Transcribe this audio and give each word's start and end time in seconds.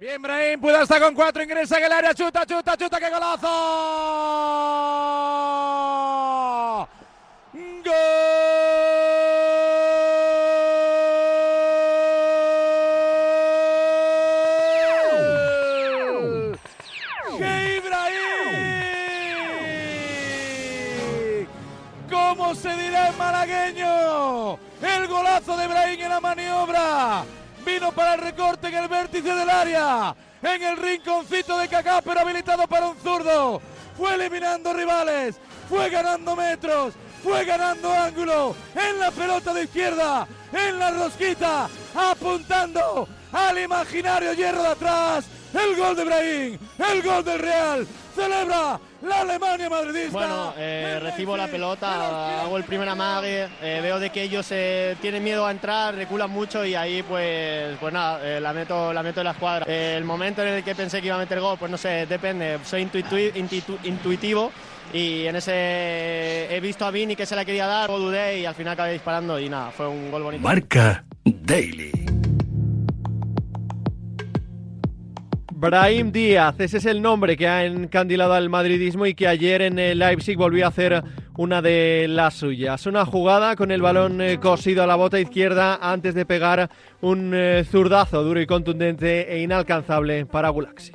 Bien, 0.00 0.22
Brahim, 0.22 0.60
puede 0.60 0.80
estar 0.80 1.00
con 1.02 1.12
cuatro, 1.12 1.42
ingresa 1.42 1.76
en 1.76 1.84
el 1.86 1.92
área, 1.92 2.14
chuta, 2.14 2.46
chuta, 2.46 2.76
chuta, 2.76 3.00
qué 3.00 3.10
golazo. 3.10 3.48
¡Gol! 7.52 7.90
¡Qué 17.38 17.76
Ibrahim! 17.78 18.28
¿Cómo 22.08 22.54
se 22.54 22.68
dirá 22.76 23.08
en 23.08 23.18
malagueño? 23.18 24.60
El 24.80 25.08
golazo 25.08 25.56
de 25.56 25.64
Ibrahim 25.64 26.00
en 26.02 26.08
la 26.08 26.20
maniobra. 26.20 27.24
Vino 27.68 27.92
para 27.92 28.14
el 28.14 28.22
recorte 28.22 28.68
en 28.68 28.74
el 28.76 28.88
vértice 28.88 29.34
del 29.34 29.50
área. 29.50 30.16
En 30.42 30.62
el 30.62 30.78
rinconcito 30.78 31.58
de 31.58 31.68
Kaká, 31.68 32.00
pero 32.00 32.20
habilitado 32.20 32.66
para 32.66 32.86
un 32.86 32.98
zurdo. 32.98 33.60
Fue 33.94 34.14
eliminando 34.14 34.72
rivales. 34.72 35.38
Fue 35.68 35.90
ganando 35.90 36.34
metros. 36.34 36.94
Fue 37.22 37.44
ganando 37.44 37.92
ángulo. 37.92 38.56
En 38.74 38.98
la 38.98 39.10
pelota 39.10 39.52
de 39.52 39.64
izquierda. 39.64 40.26
En 40.50 40.78
la 40.78 40.92
rosquita. 40.92 41.68
Apuntando 41.94 43.06
al 43.32 43.58
imaginario 43.58 44.32
hierro 44.32 44.62
de 44.62 44.68
atrás. 44.68 45.26
El 45.54 45.76
gol 45.76 45.96
de 45.96 46.04
Brahim. 46.04 46.58
El 46.92 47.02
gol 47.02 47.24
del 47.24 47.38
Real. 47.38 47.86
Celebra 48.14 48.78
la 49.02 49.20
Alemania 49.20 49.70
madridista. 49.70 50.10
Bueno, 50.12 50.54
eh, 50.58 50.98
recibo 51.00 51.36
la 51.36 51.46
pelota, 51.46 52.42
hago 52.42 52.56
el 52.56 52.64
primer 52.64 52.88
amague, 52.88 53.48
eh, 53.62 53.78
veo 53.80 54.00
de 54.00 54.10
que 54.10 54.22
ellos 54.24 54.46
eh, 54.50 54.96
tienen 55.00 55.22
miedo 55.22 55.46
a 55.46 55.52
entrar, 55.52 55.94
reculan 55.94 56.28
mucho 56.30 56.64
y 56.64 56.74
ahí 56.74 57.02
pues, 57.04 57.76
pues 57.78 57.92
nada, 57.92 58.18
eh, 58.24 58.40
la, 58.40 58.52
meto, 58.52 58.92
la 58.92 59.02
meto 59.04 59.20
en 59.20 59.24
la 59.24 59.30
escuadra. 59.32 59.66
Eh, 59.68 59.94
el 59.96 60.04
momento 60.04 60.42
en 60.42 60.48
el 60.48 60.64
que 60.64 60.74
pensé 60.74 61.00
que 61.00 61.06
iba 61.06 61.16
a 61.16 61.20
meter 61.20 61.38
gol, 61.40 61.56
pues 61.58 61.70
no 61.70 61.78
sé, 61.78 62.06
depende, 62.06 62.58
soy 62.64 62.82
intuitu- 62.84 63.32
intitu- 63.34 63.78
intuitivo 63.84 64.50
y 64.92 65.26
en 65.26 65.36
ese 65.36 66.54
he 66.54 66.58
visto 66.60 66.84
a 66.84 66.90
Vini 66.90 67.14
que 67.14 67.24
se 67.26 67.36
la 67.36 67.44
quería 67.44 67.66
dar, 67.68 67.88
luego 67.88 68.06
dudé 68.06 68.40
y 68.40 68.46
al 68.46 68.54
final 68.56 68.72
acabé 68.72 68.92
disparando 68.94 69.38
y 69.38 69.48
nada, 69.48 69.70
fue 69.70 69.86
un 69.86 70.10
gol 70.10 70.24
bonito. 70.24 70.42
Marca 70.42 71.04
Daily. 71.24 71.92
Brahim 75.60 76.12
Díaz, 76.12 76.54
ese 76.60 76.76
es 76.76 76.86
el 76.86 77.02
nombre 77.02 77.36
que 77.36 77.48
ha 77.48 77.64
encandilado 77.64 78.32
al 78.32 78.48
madridismo 78.48 79.06
y 79.06 79.14
que 79.14 79.26
ayer 79.26 79.60
en 79.60 79.98
Leipzig 79.98 80.36
volvió 80.36 80.64
a 80.64 80.68
hacer 80.68 81.02
una 81.36 81.60
de 81.60 82.06
las 82.08 82.34
suyas. 82.34 82.86
Una 82.86 83.04
jugada 83.04 83.56
con 83.56 83.72
el 83.72 83.82
balón 83.82 84.20
eh, 84.20 84.38
cosido 84.38 84.84
a 84.84 84.86
la 84.86 84.94
bota 84.94 85.18
izquierda 85.18 85.80
antes 85.82 86.14
de 86.14 86.24
pegar 86.24 86.70
un 87.00 87.32
eh, 87.34 87.64
zurdazo 87.68 88.22
duro 88.22 88.40
y 88.40 88.46
contundente 88.46 89.34
e 89.34 89.42
inalcanzable 89.42 90.26
para 90.26 90.48
Gulaxi. 90.50 90.92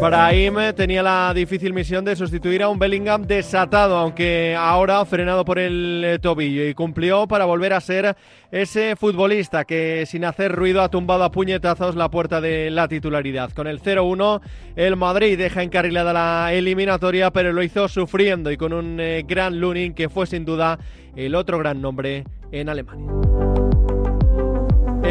Brahim 0.00 0.54
tenía 0.74 1.02
la 1.02 1.34
difícil 1.34 1.74
misión 1.74 2.06
de 2.06 2.16
sustituir 2.16 2.62
a 2.62 2.70
un 2.70 2.78
Bellingham 2.78 3.22
desatado, 3.26 3.98
aunque 3.98 4.56
ahora 4.58 5.04
frenado 5.04 5.44
por 5.44 5.58
el 5.58 6.02
eh, 6.04 6.18
tobillo, 6.18 6.66
y 6.66 6.72
cumplió 6.72 7.28
para 7.28 7.44
volver 7.44 7.74
a 7.74 7.80
ser 7.80 8.16
ese 8.50 8.96
futbolista 8.96 9.66
que 9.66 10.06
sin 10.06 10.24
hacer 10.24 10.52
ruido 10.52 10.80
ha 10.80 10.88
tumbado 10.88 11.22
a 11.24 11.30
puñetazos 11.30 11.96
la 11.96 12.08
puerta 12.08 12.40
de 12.40 12.70
la 12.70 12.88
titularidad. 12.88 13.50
Con 13.52 13.66
el 13.66 13.82
0-1, 13.82 14.40
el 14.74 14.96
Madrid 14.96 15.36
deja 15.36 15.62
encarrilada 15.62 16.14
la 16.14 16.54
eliminatoria, 16.54 17.30
pero 17.30 17.52
lo 17.52 17.62
hizo 17.62 17.86
sufriendo 17.86 18.50
y 18.50 18.56
con 18.56 18.72
un 18.72 18.98
eh, 19.00 19.24
gran 19.28 19.60
Lunin 19.60 19.92
que 19.92 20.08
fue 20.08 20.26
sin 20.26 20.46
duda 20.46 20.78
el 21.14 21.34
otro 21.34 21.58
gran 21.58 21.82
nombre 21.82 22.24
en 22.52 22.70
Alemania. 22.70 23.19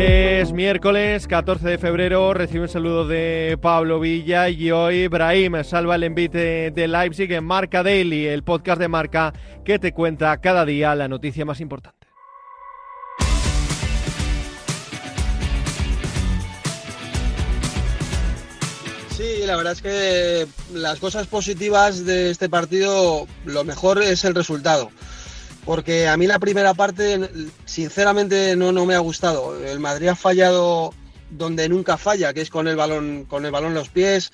Es 0.02 0.54
miércoles 0.54 1.28
14 1.28 1.68
de 1.68 1.78
febrero, 1.78 2.34
recibe 2.34 2.62
un 2.62 2.70
saludo 2.70 3.06
de 3.06 3.60
Pablo 3.62 4.00
Villa 4.00 4.48
y 4.48 4.72
hoy 4.72 5.10
Brahim 5.10 5.62
salva 5.66 5.96
el 5.96 6.06
envite 6.06 6.72
de 6.72 6.88
Leipzig 6.88 7.30
en 7.34 7.44
Marca 7.44 7.84
Daily, 7.84 8.26
el 8.26 8.44
podcast 8.44 8.80
de 8.80 8.88
Marca 8.88 9.34
que 9.66 9.78
te 9.78 9.92
cuenta 9.92 10.40
cada 10.40 10.64
día 10.64 10.96
la 10.96 11.10
noticia 11.10 11.44
más 11.44 11.60
importante. 11.60 12.08
Sí, 19.18 19.44
la 19.46 19.58
verdad 19.58 19.74
es 19.74 19.82
que 19.82 20.48
las 20.74 21.00
cosas 21.00 21.28
positivas 21.28 22.06
de 22.06 22.30
este 22.30 22.48
partido, 22.48 23.28
lo 23.44 23.66
mejor 23.66 24.02
es 24.02 24.24
el 24.24 24.34
resultado. 24.34 24.92
Porque 25.70 26.08
a 26.08 26.18
mí 26.18 26.26
la 26.26 26.40
primera 26.40 26.74
parte, 26.74 27.30
sinceramente, 27.66 28.56
no, 28.56 28.72
no 28.72 28.88
me 28.88 28.96
ha 28.96 29.00
gustado. 29.00 29.64
El 29.64 29.80
Madrid 29.80 30.08
ha 30.08 30.16
fallado 30.16 30.96
donde 31.30 31.70
nunca 31.70 31.96
falla, 31.96 32.34
que 32.34 32.42
es 32.42 32.50
con 32.50 32.68
el 32.68 32.76
balón, 32.76 33.26
con 33.26 33.46
el 33.46 33.52
balón 33.52 33.74
en 33.74 33.76
los 33.76 33.90
pies. 33.90 34.32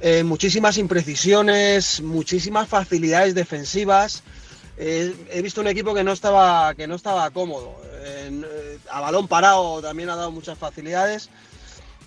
Eh, 0.00 0.24
muchísimas 0.24 0.78
imprecisiones, 0.78 2.00
muchísimas 2.00 2.68
facilidades 2.68 3.34
defensivas. 3.34 4.22
Eh, 4.78 5.14
he 5.30 5.42
visto 5.42 5.60
un 5.60 5.66
equipo 5.66 5.92
que 5.92 6.04
no 6.04 6.12
estaba, 6.12 6.74
que 6.74 6.86
no 6.86 6.94
estaba 6.94 7.28
cómodo. 7.32 7.76
Eh, 8.06 8.78
a 8.90 9.02
balón 9.02 9.28
parado 9.28 9.82
también 9.82 10.08
ha 10.08 10.16
dado 10.16 10.30
muchas 10.30 10.56
facilidades 10.56 11.28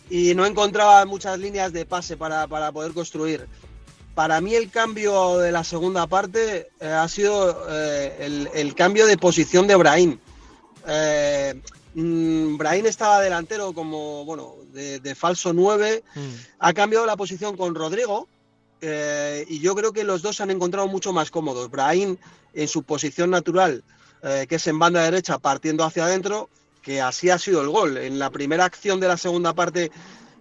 y 0.09 0.33
no 0.33 0.47
encontraba 0.47 1.05
muchas 1.05 1.37
líneas 1.37 1.71
de 1.71 1.85
pase 1.85 2.17
para, 2.17 2.47
para 2.47 2.71
poder 2.71 2.93
construir. 2.93 3.47
Para 4.19 4.41
mí 4.41 4.53
el 4.53 4.69
cambio 4.69 5.37
de 5.37 5.49
la 5.49 5.63
segunda 5.63 6.05
parte 6.05 6.67
eh, 6.81 6.87
ha 6.89 7.07
sido 7.07 7.57
eh, 7.69 8.17
el, 8.19 8.49
el, 8.53 8.75
cambio 8.75 9.07
de 9.07 9.17
posición 9.17 9.65
de 9.65 9.77
Brahim. 9.77 10.19
Eh, 10.85 11.53
mmm, 11.93 12.57
Brahim 12.57 12.85
estaba 12.87 13.21
delantero 13.21 13.71
como, 13.71 14.25
bueno, 14.25 14.55
de, 14.73 14.99
de 14.99 15.15
falso 15.15 15.53
9, 15.53 16.03
mm. 16.13 16.19
ha 16.59 16.73
cambiado 16.73 17.05
la 17.05 17.15
posición 17.15 17.55
con 17.55 17.73
Rodrigo 17.73 18.27
eh, 18.81 19.45
y 19.47 19.61
yo 19.61 19.73
creo 19.73 19.93
que 19.93 20.03
los 20.03 20.21
dos 20.21 20.35
se 20.35 20.43
han 20.43 20.51
encontrado 20.51 20.89
mucho 20.89 21.13
más 21.13 21.31
cómodos. 21.31 21.71
Brahim 21.71 22.17
en 22.53 22.67
su 22.67 22.83
posición 22.83 23.29
natural, 23.29 23.85
que 24.21 24.55
es 24.55 24.67
en 24.67 24.79
banda 24.79 25.01
derecha, 25.01 25.37
partiendo 25.37 25.85
hacia 25.85 26.03
adentro, 26.03 26.49
que 26.81 26.99
así 26.99 27.29
ha 27.29 27.39
sido 27.39 27.61
el 27.61 27.69
gol. 27.69 27.95
En 27.95 28.19
la 28.19 28.31
primera 28.31 28.65
acción 28.65 28.99
de 28.99 29.07
la 29.07 29.15
segunda 29.15 29.53
parte, 29.53 29.91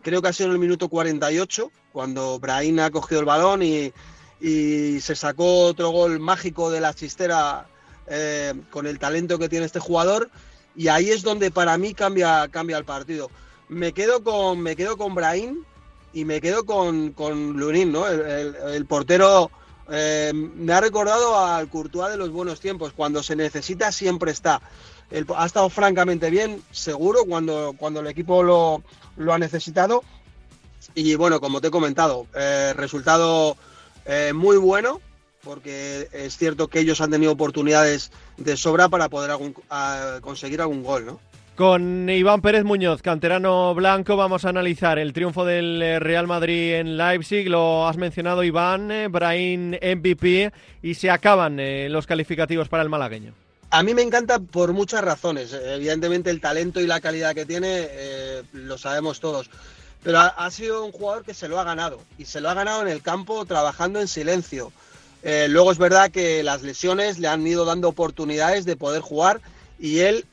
creo 0.09 0.23
que 0.23 0.29
ha 0.29 0.33
sido 0.33 0.49
en 0.49 0.55
el 0.55 0.59
minuto 0.59 0.89
48, 0.89 1.71
cuando 1.93 2.39
Brahim 2.39 2.79
ha 2.79 2.91
cogido 2.91 3.21
el 3.21 3.27
balón 3.27 3.63
y, 3.63 3.93
y 4.41 5.01
se 5.01 5.15
sacó 5.15 5.65
otro 5.65 5.91
gol 5.91 6.19
mágico 6.19 6.71
de 6.71 6.81
la 6.81 6.95
chistera 6.95 7.67
eh, 8.07 8.55
con 8.71 8.87
el 8.87 8.99
talento 8.99 9.39
que 9.39 9.51
tiene 9.51 9.67
este 9.67 9.81
jugador. 9.81 10.31
Y 10.75 10.89
ahí 10.89 11.11
es 11.11 11.23
donde 11.23 11.51
para 11.51 11.77
mí 11.77 11.93
cambia, 11.93 12.49
cambia 12.51 12.79
el 12.79 12.87
partido. 12.87 13.31
Me 13.69 13.93
quedo 13.93 14.25
con, 14.25 14.61
me 14.61 14.77
quedo 14.77 14.97
con 14.97 15.15
Brahim 15.15 15.63
y 16.15 16.25
me 16.25 16.41
quedo 16.41 16.65
con, 16.65 17.13
con 17.13 17.59
Lunin, 17.59 17.93
¿no? 17.93 18.07
El, 18.09 18.87
portero 18.87 19.51
eh, 19.91 20.33
me 20.35 20.73
ha 20.73 20.81
recordado 20.81 21.39
al 21.39 21.69
Courtois 21.69 22.11
de 22.11 22.17
los 22.17 22.31
buenos 22.31 22.61
tiempos. 22.61 22.93
Cuando 22.93 23.23
se 23.23 23.37
necesita, 23.37 23.93
siempre 23.93 24.31
está. 24.31 24.61
Ha 25.37 25.47
estado 25.47 25.71
francamente 25.71 26.29
bien, 26.31 26.63
seguro, 26.71 27.25
cuando, 27.25 27.75
cuando 27.79 28.01
el 28.01 28.07
equipo 28.09 28.43
lo, 28.43 28.83
lo 29.17 29.33
ha 29.33 29.39
necesitado. 29.39 30.05
Y 30.95 31.15
bueno, 31.15 31.41
como 31.41 31.61
te 31.61 31.69
he 31.69 31.71
comentado, 31.71 32.27
eh, 32.35 32.73
resultado 32.77 33.57
eh, 34.05 34.33
muy 34.35 34.57
bueno, 34.57 35.01
porque 35.43 36.09
es 36.13 36.37
cierto 36.37 36.69
que 36.69 36.81
ellos 36.81 37.01
han 37.01 37.11
tenido 37.11 37.33
oportunidades 37.33 38.11
de 38.37 38.57
sobra 38.57 38.89
para 38.89 39.09
poder 39.09 39.39
conseguir 40.21 40.61
algún 40.61 40.83
gol, 40.83 41.07
¿no? 41.07 41.21
Con 41.59 42.09
Iván 42.09 42.41
Pérez 42.41 42.63
Muñoz, 42.63 43.03
canterano 43.03 43.75
blanco, 43.75 44.17
vamos 44.17 44.45
a 44.45 44.51
analizar 44.51 44.97
el 44.97 45.13
triunfo 45.13 45.45
del 45.45 45.99
Real 45.99 46.29
Madrid 46.29 46.75
en 46.75 46.97
Leipzig. 46.97 47.49
Lo 47.49 47.89
has 47.89 47.97
mencionado, 47.97 48.45
Iván, 48.45 48.93
eh, 48.93 49.09
Brahim 49.09 49.73
MVP, 49.73 50.53
y 50.85 50.95
se 50.95 51.11
acaban 51.11 51.59
eh, 51.59 51.89
los 51.89 52.07
calificativos 52.07 52.69
para 52.69 52.85
el 52.85 52.89
malagueño. 52.89 53.35
A 53.71 53.83
mí 53.83 53.93
me 53.93 54.03
encanta 54.03 54.39
por 54.39 54.73
muchas 54.73 55.03
razones. 55.03 55.53
Evidentemente 55.53 56.31
el 56.31 56.41
talento 56.41 56.81
y 56.81 56.87
la 56.87 57.01
calidad 57.01 57.35
que 57.35 57.45
tiene 57.45 57.89
eh, 57.91 58.45
lo 58.53 58.79
sabemos 58.79 59.19
todos. 59.19 59.51
Pero 60.05 60.21
ha, 60.21 60.29
ha, 60.29 60.53
sido 60.53 60.85
un 60.85 60.93
jugador 60.93 61.25
que 61.25 61.35
se 61.35 61.49
lo 61.49 61.59
ha 61.59 61.65
ganado. 61.65 61.99
Y 62.19 62.27
se 62.27 62.41
lo 62.41 62.51
ha 62.51 62.55
ganado 62.55 62.83
en 62.83 62.89
el 62.89 63.03
campo 63.03 63.45
trabajando 63.47 64.01
en 64.01 64.07
silencio. 64.07 64.71
Eh, 65.25 65.49
luego 65.51 65.73
es 65.73 65.79
verdad 65.79 66.13
que 66.13 66.45
las 66.45 66.63
lesiones 66.63 67.19
le 67.19 67.27
han 67.27 67.45
ido 67.45 67.65
dando 67.65 67.89
oportunidades 67.89 68.65
de 68.65 68.77
poder 68.77 69.01
jugar 69.01 69.41
y 69.81 69.99
él 70.01 70.25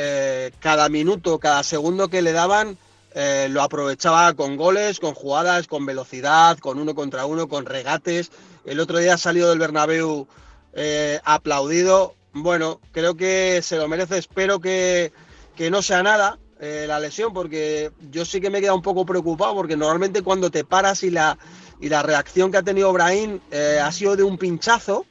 eh, 0.00 0.52
cada 0.60 0.88
minuto, 0.88 1.40
cada 1.40 1.64
segundo 1.64 2.08
que 2.08 2.22
le 2.22 2.30
daban 2.30 2.78
eh, 3.16 3.48
lo 3.50 3.62
aprovechaba 3.62 4.32
con 4.34 4.56
goles, 4.56 5.00
con 5.00 5.12
jugadas, 5.12 5.66
con 5.66 5.84
velocidad, 5.86 6.56
con 6.58 6.78
uno 6.78 6.94
contra 6.94 7.26
uno, 7.26 7.48
con 7.48 7.66
regates. 7.66 8.30
El 8.64 8.78
otro 8.78 8.98
día 8.98 9.14
ha 9.14 9.18
salido 9.18 9.50
del 9.50 9.58
Bernabéu 9.58 10.28
eh, 10.74 11.18
aplaudido. 11.24 12.14
Bueno, 12.32 12.80
creo 12.92 13.16
que 13.16 13.60
se 13.60 13.76
lo 13.76 13.88
merece. 13.88 14.18
Espero 14.18 14.60
que, 14.60 15.12
que 15.56 15.68
no 15.68 15.82
sea 15.82 16.04
nada 16.04 16.38
la 16.60 16.98
lesión, 16.98 17.32
porque 17.32 17.92
yo 18.10 18.24
sí 18.24 18.40
que 18.40 18.50
me 18.50 18.58
he 18.58 18.60
quedado 18.60 18.76
un 18.76 18.82
poco 18.82 19.06
preocupado, 19.06 19.54
porque 19.54 19.76
normalmente 19.76 20.22
cuando 20.22 20.50
te 20.50 20.64
paras 20.64 21.04
y 21.04 21.10
la, 21.10 21.38
y 21.80 21.88
la 21.88 22.02
reacción 22.02 22.50
que 22.50 22.58
ha 22.58 22.64
tenido 22.64 22.92
Brahim 22.92 23.38
ha 23.80 23.92
sido 23.92 24.16
de 24.16 24.24
un 24.24 24.38
pinchazo. 24.38 25.06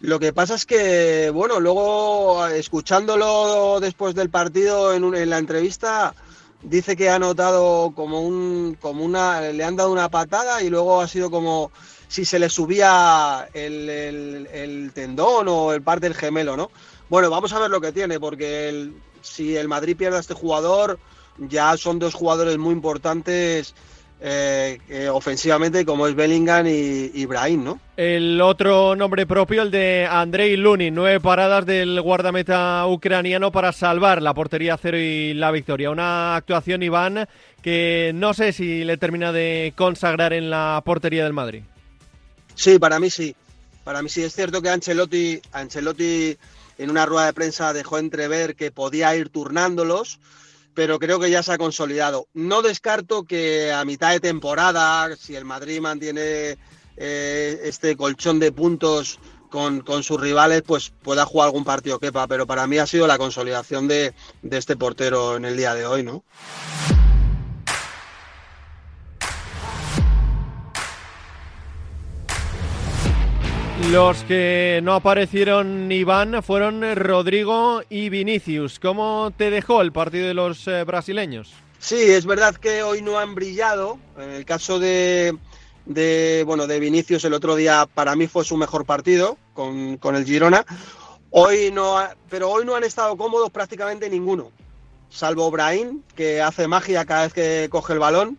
Lo 0.00 0.20
que 0.20 0.32
pasa 0.32 0.54
es 0.54 0.64
que, 0.64 1.30
bueno, 1.30 1.58
luego 1.58 2.46
escuchándolo 2.46 3.80
después 3.80 4.14
del 4.14 4.30
partido 4.30 4.94
en, 4.94 5.28
la 5.28 5.38
entrevista, 5.38 6.14
dice 6.62 6.96
que 6.96 7.10
ha 7.10 7.18
notado 7.18 7.92
como 7.96 8.22
un, 8.22 8.76
como 8.80 9.04
una, 9.04 9.40
le 9.40 9.64
han 9.64 9.74
dado 9.74 9.90
una 9.90 10.08
patada 10.08 10.62
y 10.62 10.70
luego 10.70 11.00
ha 11.00 11.08
sido 11.08 11.32
como 11.32 11.72
si 12.06 12.24
se 12.24 12.38
le 12.38 12.48
subía 12.48 13.48
el, 13.52 13.88
el, 13.88 14.92
tendón 14.94 15.48
o 15.48 15.72
el 15.72 15.82
parte 15.82 16.06
del 16.06 16.16
gemelo, 16.16 16.56
¿no? 16.56 16.70
Bueno, 17.08 17.28
vamos 17.28 17.52
a 17.52 17.58
ver 17.58 17.70
lo 17.70 17.80
que 17.80 17.90
tiene, 17.90 18.20
porque 18.20 18.92
si 19.20 19.56
el 19.56 19.66
Madrid 19.66 19.96
pierde 19.96 20.18
a 20.18 20.20
este 20.20 20.34
jugador, 20.34 21.00
ya 21.38 21.76
son 21.76 21.98
dos 21.98 22.14
jugadores 22.14 22.56
muy 22.56 22.72
importantes 22.72 23.74
eh, 24.20 25.08
ofensivamente 25.12 25.84
como 25.84 26.06
es 26.06 26.14
Bellingham 26.14 26.66
y, 26.66 27.10
y 27.14 27.26
Brahim, 27.26 27.64
¿no? 27.64 27.80
El 27.96 28.40
otro 28.40 28.96
nombre 28.96 29.26
propio, 29.26 29.62
el 29.62 29.70
de 29.70 30.06
Andrei 30.10 30.56
Lunin, 30.56 30.94
nueve 30.94 31.20
paradas 31.20 31.66
del 31.66 32.00
guardameta 32.00 32.86
ucraniano 32.86 33.52
para 33.52 33.72
salvar 33.72 34.22
la 34.22 34.34
portería 34.34 34.76
cero 34.80 34.98
y 34.98 35.34
la 35.34 35.50
victoria. 35.50 35.90
Una 35.90 36.36
actuación, 36.36 36.82
Iván, 36.82 37.28
que 37.62 38.12
no 38.14 38.34
sé 38.34 38.52
si 38.52 38.84
le 38.84 38.96
termina 38.96 39.32
de 39.32 39.72
consagrar 39.76 40.32
en 40.32 40.50
la 40.50 40.82
portería 40.84 41.24
del 41.24 41.32
Madrid. 41.32 41.62
Sí, 42.54 42.78
para 42.78 42.98
mí 42.98 43.10
sí. 43.10 43.34
Para 43.84 44.02
mí 44.02 44.08
sí. 44.08 44.22
Es 44.22 44.34
cierto 44.34 44.62
que 44.62 44.68
Ancelotti, 44.68 45.40
Ancelotti 45.52 46.36
en 46.76 46.90
una 46.90 47.06
rueda 47.06 47.26
de 47.26 47.32
prensa 47.32 47.72
dejó 47.72 47.98
entrever 47.98 48.54
que 48.54 48.70
podía 48.70 49.14
ir 49.16 49.28
turnándolos 49.28 50.20
pero 50.78 51.00
creo 51.00 51.18
que 51.18 51.28
ya 51.28 51.42
se 51.42 51.50
ha 51.50 51.58
consolidado. 51.58 52.28
No 52.34 52.62
descarto 52.62 53.24
que 53.24 53.72
a 53.72 53.84
mitad 53.84 54.12
de 54.12 54.20
temporada, 54.20 55.16
si 55.16 55.34
el 55.34 55.44
Madrid 55.44 55.80
mantiene 55.80 56.56
eh, 56.96 57.60
este 57.64 57.96
colchón 57.96 58.38
de 58.38 58.52
puntos 58.52 59.18
con, 59.50 59.82
sus 60.04 60.20
rivales, 60.20 60.62
pues 60.64 60.92
pueda 61.02 61.26
jugar 61.26 61.46
algún 61.46 61.64
partido 61.64 61.98
quepa, 61.98 62.28
pero 62.28 62.46
para 62.46 62.68
mí 62.68 62.78
ha 62.78 62.86
sido 62.86 63.08
la 63.08 63.18
consolidación 63.18 63.88
de, 63.88 64.14
de 64.42 64.56
este 64.56 64.76
portero 64.76 65.34
en 65.34 65.46
el 65.46 65.56
día 65.56 65.74
de 65.74 65.84
hoy, 65.84 66.04
¿no? 66.04 66.22
Los 73.90 74.22
que 74.24 74.80
no 74.82 74.94
aparecieron 74.94 75.90
Iván 75.90 76.42
fueron 76.42 76.82
Rodrigo 76.94 77.82
y 77.88 78.10
Vinicius. 78.10 78.78
¿Cómo 78.78 79.32
te 79.34 79.50
dejó 79.50 79.80
el 79.80 79.92
partido 79.92 80.28
de 80.28 80.34
los 80.34 80.68
eh, 80.68 80.84
brasileños? 80.84 81.54
Sí, 81.78 81.96
es 81.96 82.26
verdad 82.26 82.54
que 82.54 82.82
hoy 82.82 83.00
no 83.00 83.18
han 83.18 83.34
brillado. 83.34 83.98
En 84.18 84.30
el 84.30 84.44
caso 84.44 84.78
de, 84.78 85.34
bueno, 86.44 86.66
de 86.66 86.80
Vinicius 86.80 87.24
el 87.24 87.32
otro 87.32 87.56
día 87.56 87.88
para 87.92 88.14
mí 88.14 88.26
fue 88.26 88.44
su 88.44 88.58
mejor 88.58 88.84
partido 88.84 89.38
con, 89.54 89.96
con 89.96 90.16
el 90.16 90.26
Girona. 90.26 90.66
Hoy 91.30 91.70
no, 91.72 91.98
pero 92.28 92.50
hoy 92.50 92.66
no 92.66 92.76
han 92.76 92.84
estado 92.84 93.16
cómodos 93.16 93.50
prácticamente 93.50 94.10
ninguno, 94.10 94.50
salvo 95.08 95.50
Brahim, 95.50 96.02
que 96.14 96.42
hace 96.42 96.68
magia 96.68 97.06
cada 97.06 97.22
vez 97.22 97.32
que 97.32 97.68
coge 97.70 97.94
el 97.94 97.98
balón. 97.98 98.38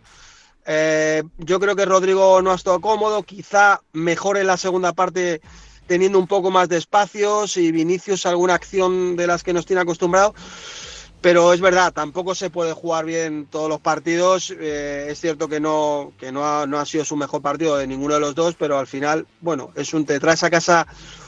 Eh, 0.71 1.23
yo 1.39 1.59
creo 1.59 1.75
que 1.75 1.83
Rodrigo 1.85 2.43
no 2.43 2.51
ha 2.51 2.55
estado 2.55 2.79
cómodo, 2.79 3.23
quizá 3.23 3.81
mejor 3.91 4.37
en 4.37 4.45
la 4.45 4.55
segunda 4.55 4.93
parte 4.93 5.41
teniendo 5.87 6.19
un 6.19 6.27
poco 6.27 6.51
más 6.51 6.69
de 6.69 6.77
espacios 6.77 7.57
y 7.57 7.71
Vinicius 7.71 8.27
alguna 8.27 8.53
acción 8.53 9.15
de 9.15 9.25
las 9.25 9.41
que 9.41 9.51
nos 9.51 9.65
tiene 9.65 9.81
acostumbrado. 9.81 10.35
Pero 11.21 11.53
es 11.53 11.59
verdad, 11.59 11.91
tampoco 11.91 12.35
se 12.35 12.51
puede 12.51 12.73
jugar 12.73 13.05
bien 13.05 13.47
todos 13.49 13.67
los 13.67 13.79
partidos. 13.79 14.53
Eh, 14.59 15.07
es 15.09 15.19
cierto 15.19 15.47
que 15.47 15.59
no, 15.59 16.13
que 16.19 16.31
no 16.31 16.45
ha, 16.45 16.67
no 16.67 16.77
ha 16.77 16.85
sido 16.85 17.03
su 17.03 17.15
mejor 17.15 17.41
partido 17.41 17.75
de 17.75 17.87
ninguno 17.87 18.13
de 18.13 18.19
los 18.19 18.35
dos, 18.35 18.53
pero 18.53 18.77
al 18.77 18.85
final, 18.85 19.25
bueno, 19.41 19.71
es 19.73 19.95
un 19.95 20.05
te 20.05 20.19
traes 20.19 20.43
a 20.43 20.51
casa 20.51 20.85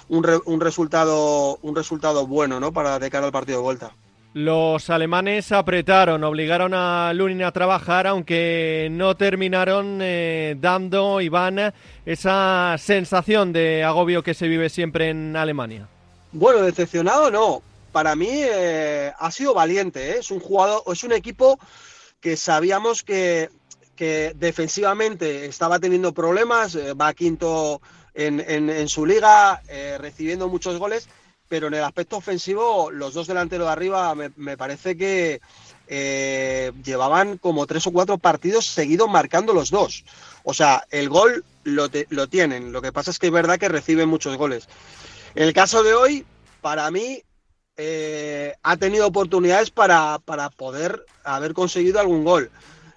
un, 0.08 0.24
un 0.46 0.62
resultado 0.62 1.58
un 1.64 1.76
resultado 1.76 2.28
bueno, 2.28 2.60
¿no? 2.60 2.72
Para 2.72 3.00
de 3.00 3.10
cara 3.10 3.26
al 3.26 3.32
partido 3.32 3.58
de 3.58 3.64
vuelta. 3.64 3.96
Los 4.34 4.90
alemanes 4.90 5.52
apretaron, 5.52 6.24
obligaron 6.24 6.74
a 6.74 7.12
Lunin 7.14 7.44
a 7.44 7.52
trabajar, 7.52 8.08
aunque 8.08 8.88
no 8.90 9.18
terminaron 9.18 10.00
eh, 10.02 10.56
dando, 10.58 11.20
Iván, 11.20 11.74
esa 12.06 12.78
sensación 12.80 13.52
de 13.52 13.84
agobio 13.84 14.24
que 14.24 14.34
se 14.34 14.48
vive 14.48 14.70
siempre 14.70 15.10
en 15.10 15.36
Alemania. 15.36 15.90
Bueno, 16.32 16.62
decepcionado 16.62 17.30
no. 17.30 17.62
Para 17.92 18.16
mí 18.16 18.30
eh, 18.32 19.12
ha 19.20 19.32
sido 19.32 19.54
valiente. 19.54 20.12
¿eh? 20.12 20.20
Es 20.20 20.32
un 20.32 20.40
jugador, 20.40 20.82
es 20.88 21.04
un 21.04 21.12
equipo 21.12 21.60
que 22.22 22.38
sabíamos 22.38 23.04
que, 23.04 23.50
que 23.98 24.32
defensivamente 24.36 25.46
estaba 25.46 25.78
teniendo 25.78 26.14
problemas. 26.14 26.78
va 26.78 27.14
quinto 27.14 27.82
en, 28.14 28.40
en 28.40 28.88
su 28.88 29.06
liga, 29.06 29.62
recibiendo 30.00 30.48
muchos 30.48 30.78
goles 30.78 31.10
pero 31.52 31.68
en 31.68 31.74
el 31.74 31.84
aspecto 31.84 32.16
ofensivo, 32.16 32.92
los 32.92 33.14
dos 33.14 33.28
delanteros 33.28 33.68
de 33.68 33.74
arriba 33.74 34.16
me, 34.16 34.56
parece 34.56 34.96
que 34.96 35.42
eh, 35.86 36.72
llevaban 36.82 37.38
como 37.40 37.68
tres 37.68 37.86
o 37.88 37.92
cuatro 37.92 38.18
partidos 38.18 38.66
seguidos 38.68 39.10
marcando 39.10 39.54
los 39.54 39.70
dos. 39.70 40.06
O 40.46 40.54
sea, 40.54 40.86
el 40.92 41.10
gol 41.10 41.44
lo, 41.66 41.90
lo, 42.08 42.30
tienen, 42.30 42.72
lo 42.72 42.82
que 42.82 42.94
pasa 42.94 43.12
es 43.12 43.20
que 43.20 43.28
es 43.28 43.34
verdad 43.34 43.60
que 43.60 43.68
reciben 43.68 44.08
muchos 44.08 44.38
goles. 44.38 44.70
En 45.36 45.44
el 45.44 45.52
caso 45.52 45.84
de 45.84 45.94
hoy, 45.94 46.26
para 46.62 46.90
mí, 46.90 47.22
eh, 47.76 48.56
ha 48.64 48.78
tenido 48.78 49.06
oportunidades 49.06 49.72
para, 49.72 50.20
para, 50.24 50.52
poder 50.52 51.06
haber 51.26 51.52
conseguido 51.52 52.00
algún 52.00 52.24
gol. 52.24 52.50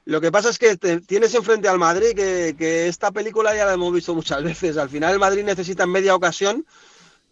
Lo 0.04 0.20
que 0.20 0.30
pasa 0.30 0.50
es 0.50 0.60
que 0.60 0.76
tienes 0.76 1.34
enfrente 1.34 1.66
al 1.66 1.80
Madrid, 1.80 2.14
que, 2.14 2.54
que 2.56 2.86
esta 2.86 3.10
película 3.10 3.52
ya 3.56 3.64
la 3.64 3.72
hemos 3.72 3.92
visto 3.92 4.14
muchas 4.14 4.44
veces. 4.44 4.76
Al 4.76 4.90
final 4.90 5.12
el 5.12 5.18
Madrid 5.18 5.42
necesita 5.42 5.82
en 5.82 5.90
media 5.90 6.14
ocasión 6.14 6.64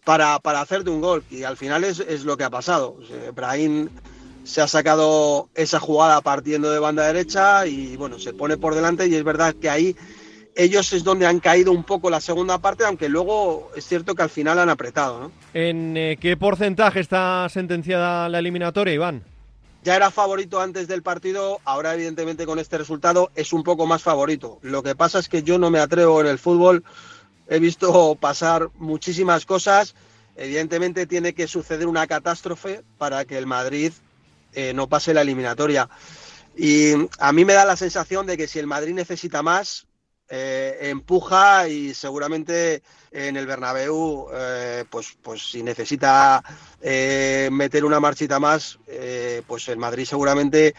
para, 0.03 0.39
para 0.39 0.61
hacerte 0.61 0.89
un 0.89 1.01
gol. 1.01 1.23
Y 1.29 1.43
al 1.43 1.57
final 1.57 1.83
es, 1.83 1.99
es 1.99 2.25
lo 2.25 2.37
que 2.37 2.43
ha 2.43 2.49
pasado. 2.49 2.97
Brahim 3.35 3.89
se 4.43 4.61
ha 4.61 4.67
sacado 4.67 5.49
esa 5.55 5.79
jugada 5.79 6.21
partiendo 6.21 6.71
de 6.71 6.79
banda 6.79 7.07
derecha 7.07 7.65
y 7.65 7.95
bueno, 7.95 8.19
se 8.19 8.33
pone 8.33 8.57
por 8.57 8.75
delante 8.75 9.07
y 9.07 9.15
es 9.15 9.23
verdad 9.23 9.55
que 9.55 9.69
ahí 9.69 9.95
ellos 10.55 10.93
es 10.93 11.03
donde 11.03 11.25
han 11.25 11.39
caído 11.39 11.71
un 11.71 11.83
poco 11.83 12.09
la 12.09 12.21
segunda 12.21 12.59
parte, 12.59 12.85
aunque 12.85 13.09
luego 13.09 13.71
es 13.75 13.87
cierto 13.87 14.15
que 14.15 14.23
al 14.23 14.29
final 14.29 14.59
han 14.59 14.69
apretado. 14.69 15.19
¿no? 15.19 15.31
¿En 15.53 15.97
eh, 15.97 16.17
qué 16.19 16.37
porcentaje 16.37 16.99
está 16.99 17.47
sentenciada 17.49 18.29
la 18.29 18.39
eliminatoria, 18.39 18.93
Iván? 18.93 19.23
Ya 19.83 19.95
era 19.95 20.11
favorito 20.11 20.61
antes 20.61 20.87
del 20.87 21.03
partido, 21.03 21.59
ahora 21.65 21.93
evidentemente 21.93 22.45
con 22.45 22.57
este 22.57 22.77
resultado 22.77 23.31
es 23.35 23.51
un 23.51 23.63
poco 23.63 23.85
más 23.85 24.01
favorito. 24.01 24.59
Lo 24.61 24.81
que 24.81 24.95
pasa 24.95 25.19
es 25.19 25.27
que 25.27 25.43
yo 25.43 25.57
no 25.57 25.69
me 25.71 25.79
atrevo 25.79 26.21
en 26.21 26.27
el 26.27 26.39
fútbol 26.39 26.85
he 27.53 27.59
visto 27.59 28.15
pasar 28.19 28.71
muchísimas 28.79 29.45
cosas. 29.45 29.93
Evidentemente 30.35 31.05
tiene 31.05 31.33
que 31.33 31.47
suceder 31.47 31.85
una 31.85 32.07
catástrofe 32.07 32.81
para 32.97 33.25
que 33.25 33.37
el 33.37 33.45
Madrid 33.45 33.93
eh, 34.53 34.73
no 34.73 34.89
pase 34.89 35.13
la 35.13 35.21
eliminatoria. 35.21 35.87
Y 36.57 36.93
a 37.19 37.31
mí 37.31 37.45
me 37.45 37.53
da 37.53 37.63
la 37.65 37.75
sensación 37.75 38.25
de 38.25 38.37
que 38.37 38.47
si 38.47 38.57
el 38.57 38.65
Madrid 38.65 38.95
necesita 38.95 39.43
más, 39.43 39.85
eh, 40.29 40.89
empuja 40.89 41.67
y 41.67 41.93
seguramente 41.93 42.81
en 43.11 43.37
el 43.37 43.45
Bernabéu, 43.45 44.29
eh, 44.33 44.85
pues, 44.89 45.15
pues 45.21 45.51
si 45.51 45.61
necesita 45.61 46.43
meter 46.81 47.85
una 47.85 47.99
marchita 47.99 48.39
más, 48.39 48.79
pues 49.45 49.67
el 49.67 49.77
Madrid 49.77 50.05
seguramente 50.05 50.73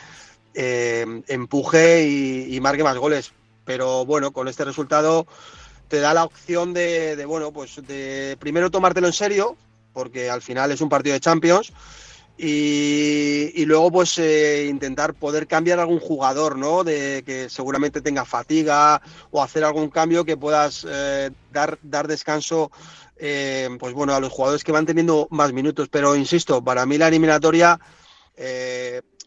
empuje 0.52 2.08
y 2.08 2.60
marque 2.60 2.82
más 2.82 2.98
goles. 2.98 3.32
Pero 3.64 4.04
bueno, 4.04 4.32
con 4.32 4.48
este 4.48 4.64
resultado 4.64 5.26
te 5.88 6.00
da 6.00 6.14
la 6.14 6.24
opción 6.24 6.72
de, 6.72 7.22
bueno, 7.26 7.52
pues 7.52 7.76
de 7.86 8.36
primero 8.38 8.70
tomártelo 8.70 9.06
en 9.06 9.12
serio, 9.12 9.56
porque 9.92 10.30
al 10.30 10.42
final 10.42 10.72
es 10.72 10.80
un 10.80 10.88
partido 10.88 11.14
de 11.14 11.20
Champions, 11.20 11.72
y, 12.36 13.64
luego 13.64 13.92
pues 13.92 14.18
eh, 14.18 14.66
intentar 14.68 15.14
poder 15.14 15.46
cambiar 15.46 15.78
algún 15.78 16.00
jugador, 16.00 16.56
¿no? 16.56 16.82
De 16.82 17.22
que 17.24 17.48
seguramente 17.48 18.00
tenga 18.00 18.24
fatiga 18.24 19.00
o 19.30 19.42
hacer 19.42 19.64
algún 19.64 19.88
cambio 19.88 20.24
que 20.24 20.36
puedas 20.36 20.84
eh, 20.88 21.30
dar, 21.52 21.78
dar 21.82 22.08
descanso, 22.08 22.72
eh, 23.16 23.68
pues 23.78 23.94
bueno, 23.94 24.14
a 24.14 24.20
los 24.20 24.32
jugadores 24.32 24.64
que 24.64 24.72
van 24.72 24.86
teniendo 24.86 25.28
más 25.30 25.52
minutos. 25.52 25.88
Pero 25.88 26.16
insisto, 26.16 26.62
para 26.62 26.86
mí 26.86 26.98
la 26.98 27.08
eliminatoria 27.08 27.78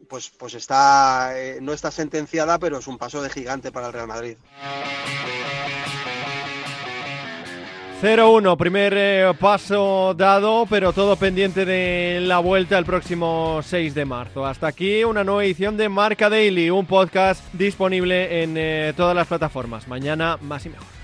pues, 0.10 0.30
pues 0.38 0.54
está, 0.54 1.34
no 1.62 1.72
está 1.72 1.92
sentenciada, 1.92 2.60
pero 2.60 2.80
es 2.80 2.88
un 2.88 2.98
paso 2.98 3.22
de 3.22 3.30
gigante 3.30 3.72
para 3.72 3.88
el 3.88 3.94
Real 3.94 4.08
Madrid. 4.08 4.38
0-1, 8.01 8.56
primer 8.58 8.94
eh, 8.96 9.34
paso 9.39 10.13
dado, 10.13 10.68
pero 10.70 10.94
todo 10.94 11.16
pendiente 11.16 11.66
de 11.66 12.20
la 12.22 12.38
vuelta 12.38 12.77
el 12.77 12.86
próximo 12.86 13.60
6 13.63 13.96
de 13.96 14.06
marzo. 14.06 14.46
Hasta 14.46 14.68
aquí 14.68 15.04
una 15.04 15.24
nueva 15.24 15.44
edición 15.44 15.77
de 15.77 15.89
Marca 15.89 16.30
Daily, 16.30 16.70
un 16.70 16.86
podcast 16.86 17.44
disponible 17.54 18.44
en 18.44 18.54
eh, 18.56 18.94
todas 18.96 19.16
las 19.16 19.25
plataformas. 19.25 19.88
Mañana 19.88 20.38
más 20.42 20.63
y 20.68 20.70
mejor. 20.70 20.97